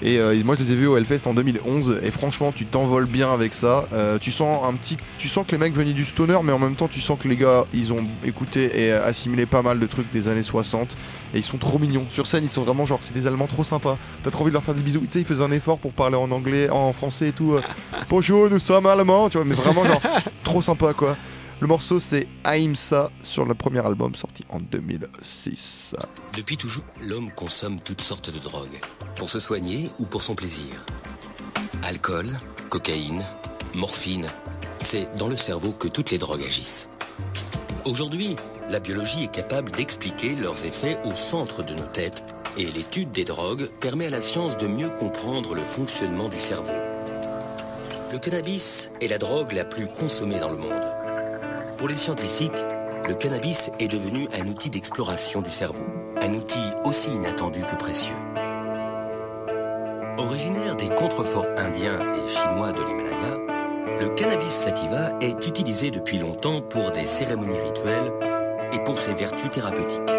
[0.00, 3.06] Et euh, moi je les ai vus au Hellfest en 2011 et franchement tu t'envoles
[3.06, 3.86] bien avec ça.
[3.92, 6.58] Euh, tu sens un petit, tu sens que les mecs venaient du stoner mais en
[6.60, 9.86] même temps tu sens que les gars ils ont écouté et assimilé pas mal de
[9.86, 10.96] trucs des années 60
[11.34, 12.04] et ils sont trop mignons.
[12.10, 13.98] Sur scène ils sont vraiment genre c'est des Allemands trop sympas.
[14.22, 15.00] T'as trop envie de leur faire des bisous.
[15.00, 17.54] Tu sais ils faisaient un effort pour parler en anglais, en français et tout.
[17.54, 17.60] euh,
[18.08, 20.00] Bonjour nous sommes allemands, tu vois mais vraiment genre
[20.44, 21.16] trop sympa quoi.
[21.60, 25.96] Le morceau c'est Aimsa sur le premier album sorti en 2006.
[26.36, 28.78] Depuis toujours, l'homme consomme toutes sortes de drogues,
[29.16, 30.84] pour se soigner ou pour son plaisir.
[31.82, 32.26] Alcool,
[32.70, 33.20] cocaïne,
[33.74, 34.26] morphine,
[34.84, 36.88] c'est dans le cerveau que toutes les drogues agissent.
[37.84, 38.36] Aujourd'hui,
[38.70, 42.24] la biologie est capable d'expliquer leurs effets au centre de nos têtes,
[42.56, 46.72] et l'étude des drogues permet à la science de mieux comprendre le fonctionnement du cerveau.
[48.12, 51.07] Le cannabis est la drogue la plus consommée dans le monde.
[51.78, 52.64] Pour les scientifiques,
[53.06, 55.84] le cannabis est devenu un outil d'exploration du cerveau,
[56.20, 58.16] un outil aussi inattendu que précieux.
[60.18, 63.36] Originaire des contreforts indiens et chinois de l'Himalaya,
[64.00, 68.12] le cannabis sativa est utilisé depuis longtemps pour des cérémonies rituelles
[68.72, 70.10] et pour ses vertus thérapeutiques.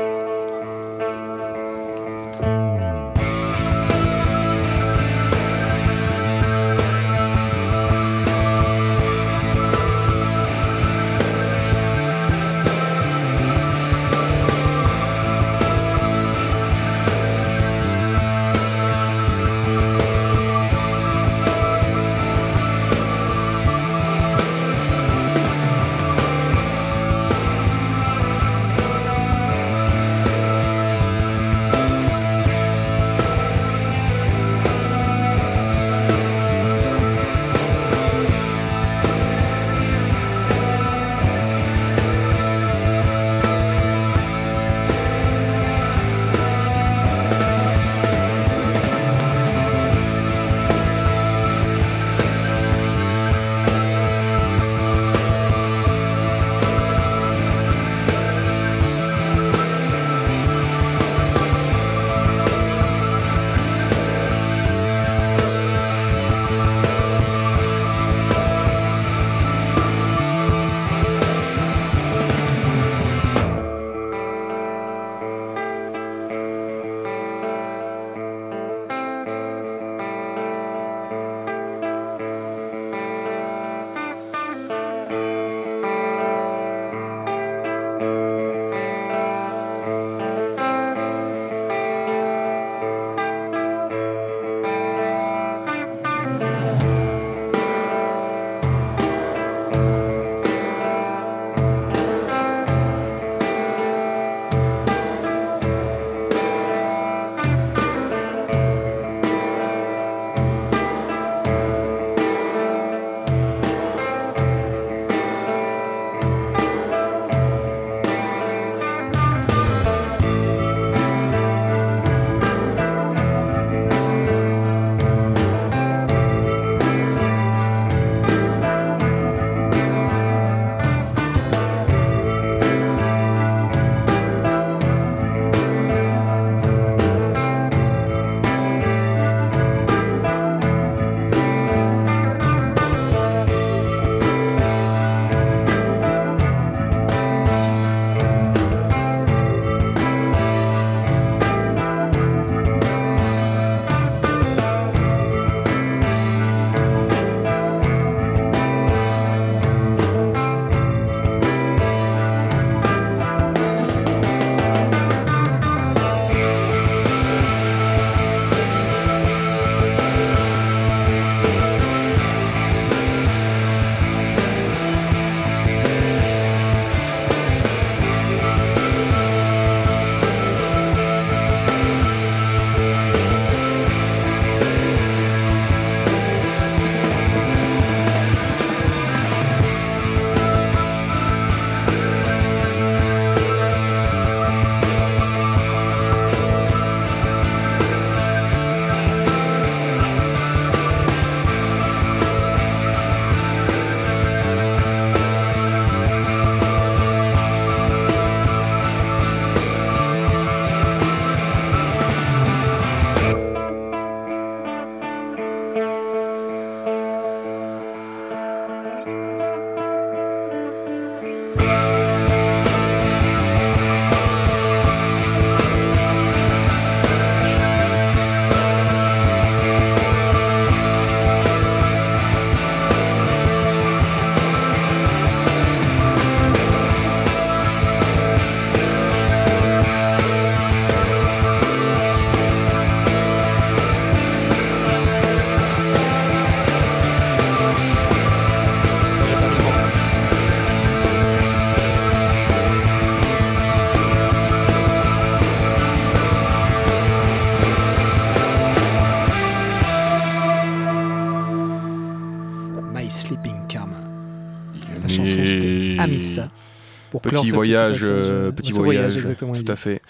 [267.30, 269.72] Clore Petit voyage, euh, petit voyage, tout Eddie.
[269.72, 270.02] à fait,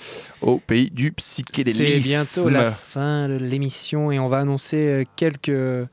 [0.41, 2.09] au pays du C'est psychédélisme.
[2.09, 5.87] bientôt la fin de l'émission et on va annoncer euh, quelques,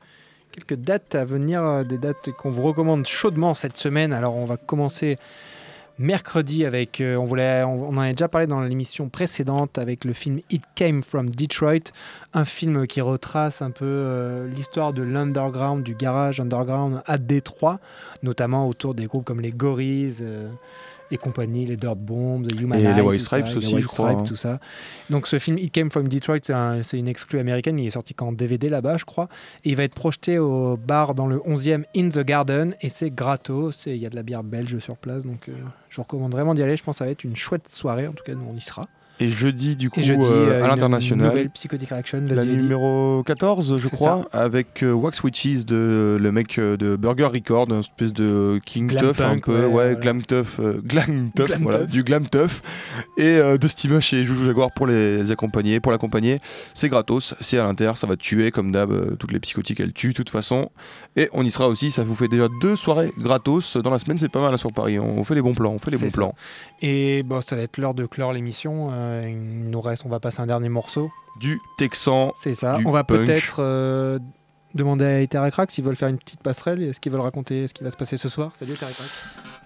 [0.51, 4.13] quelques dates à venir, euh, des dates qu'on vous recommande chaudement cette semaine.
[4.13, 5.17] Alors on va commencer
[5.99, 10.05] mercredi avec, euh, on, voulait, on, on en a déjà parlé dans l'émission précédente avec
[10.05, 11.89] le film It Came From Detroit,
[12.35, 17.79] un film qui retrace un peu euh, l'histoire de l'underground, du garage underground à Détroit,
[18.21, 20.17] notamment autour des groupes comme les Gorilles.
[20.21, 20.49] euh,
[21.11, 24.07] et compagnie, les Dirt Bombs, les Human Et les White Stripes aussi, White je crois,
[24.07, 24.23] Stripes, hein.
[24.27, 24.59] tout ça.
[25.09, 27.91] Donc ce film It Came From Detroit, c'est un- c'est une exclue américaine, il est
[27.91, 29.29] sorti qu'en DVD là-bas, je crois.
[29.63, 33.09] Et il va être projeté au bar dans le 11e In the Garden, et c'est
[33.11, 35.53] gratos, il y a de la bière belge sur place, donc euh,
[35.89, 38.07] je vous recommande vraiment d'y aller, je pense que ça va être une chouette soirée,
[38.07, 38.87] en tout cas nous on y sera.
[39.19, 43.77] Et jeudi, du coup, jeudi, euh, à une l'international, nouvelle Psychotic Reaction, la numéro 14,
[43.77, 48.13] je crois, avec euh, Wax Witches, de, le mec euh, de Burger Record, un espèce
[48.13, 51.87] de King Glam Tough, un peu, ouais, glam tough, euh, glam tough, Glam voilà, tough.
[51.87, 52.61] du glam tough,
[53.17, 56.37] et de Stimush et Joujou Jaguar pour les accompagner, pour l'accompagner,
[56.75, 59.93] c'est gratos, c'est à l'inter, ça va tuer comme d'hab, euh, toutes les psychotiques elles
[59.93, 60.69] tuent de toute façon,
[61.15, 64.19] et on y sera aussi, ça vous fait déjà deux soirées gratos dans la semaine,
[64.19, 66.11] c'est pas mal là, sur Paris, on fait les bons plans, on fait les bons
[66.11, 66.17] ça.
[66.17, 66.35] plans.
[66.81, 68.89] Et bon, ça va être l'heure de clore l'émission,
[69.27, 71.11] il nous reste, on va passer un dernier morceau.
[71.39, 72.77] Du Texan, C'est ça.
[72.77, 74.17] du On va peut-être euh,
[74.73, 76.81] demander à Eteracrack s'ils veulent faire une petite passerelle.
[76.83, 78.51] Est-ce qu'ils veulent raconter ce qui va se passer ce soir?
[78.55, 79.07] Salut Eteracrack.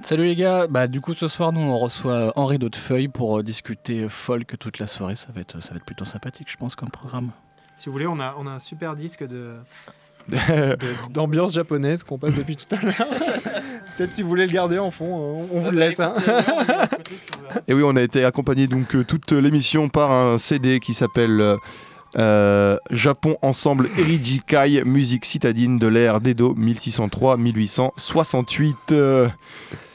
[0.03, 3.43] Salut les gars, bah du coup ce soir nous on reçoit Henri Daudefeuille pour euh,
[3.43, 6.75] discuter folk toute la soirée, ça va être ça va être plutôt sympathique je pense
[6.75, 7.29] comme programme.
[7.77, 9.57] Si vous voulez, on a, on a un super disque de-
[11.11, 12.93] d'ambiance japonaise qu'on passe depuis tout à l'heure.
[14.01, 15.99] Peut-être si vous voulez le garder en fond, euh, on vous le laisse.
[15.99, 16.15] hein.
[17.67, 21.55] Et oui, on a été accompagné donc euh, toute l'émission par un CD qui s'appelle
[22.17, 28.73] euh, Japon Ensemble Erijikai, musique citadine de l'ère d'Edo 1603-1868.
[28.91, 29.27] Euh,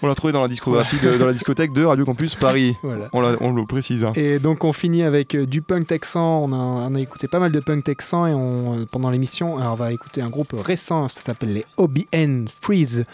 [0.02, 2.74] on l'a trouvé dans la discographie, de- dans la discothèque de Radio Campus Paris.
[2.82, 3.08] Voilà.
[3.12, 4.04] On, le précise.
[4.04, 4.12] hein.
[4.14, 6.42] Et donc on finit avec euh, du punk texan.
[6.44, 9.54] On a, on a écouté pas mal de punk texan et on, euh, pendant l'émission,
[9.54, 11.08] on va écouter un groupe récent.
[11.08, 13.04] Ça s'appelle les OBN Freeze,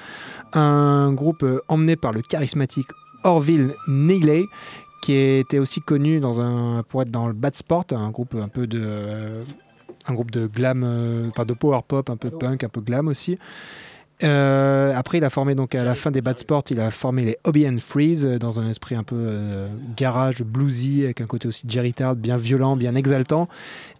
[0.55, 2.89] un groupe euh, emmené par le charismatique
[3.25, 4.47] Orville Negley,
[5.03, 8.49] qui était aussi connu dans un, pour être dans le Bad Sport, un groupe un
[8.49, 9.45] peu de euh,
[10.09, 13.09] un groupe de glam, euh, enfin de power pop, un peu punk, un peu glam
[13.09, 13.39] aussi.
[14.25, 17.25] Euh, après, il a formé donc à la fin des Bad Sport, il a formé
[17.25, 21.49] les OBN Freeze euh, dans un esprit un peu euh, garage, bluesy, avec un côté
[21.49, 23.49] aussi Jerry Tard, bien violent, bien exaltant.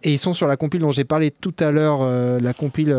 [0.03, 2.05] Et ils sont sur la compile dont j'ai parlé tout à l'heure,
[2.41, 2.95] la compile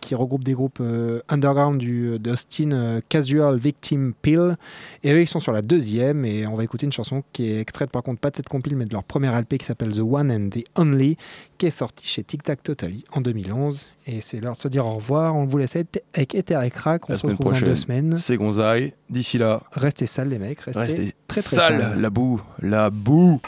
[0.00, 0.82] qui regroupe des groupes
[1.28, 4.56] underground du d'Austin, Casual Victim Pill.
[5.04, 7.60] Et eux, ils sont sur la deuxième, et on va écouter une chanson qui est
[7.60, 10.00] extraite par contre pas de cette compile, mais de leur premier LP qui s'appelle The
[10.00, 11.16] One and the Only,
[11.60, 13.86] qui est sorti chez Tic Tac Totally en 2011.
[14.06, 15.36] Et c'est l'heure de se dire au revoir.
[15.36, 17.10] On vous laisse avec Ether et Crack.
[17.10, 18.16] On La se retrouve dans deux semaines.
[18.16, 18.94] C'est Gonzaï.
[19.10, 20.60] D'ici là, Restez sales, les mecs.
[20.62, 22.00] Restez, restez très très sale, sales.
[22.00, 23.42] la boue, la boue.